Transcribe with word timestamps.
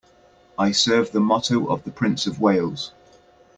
I 0.57 0.71
serve 0.71 1.11
the 1.11 1.19
motto 1.19 1.67
of 1.67 1.83
the 1.83 1.91
Prince 1.91 2.25
of 2.25 2.41
Wales. 2.41 2.91